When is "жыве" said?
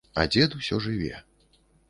0.87-1.13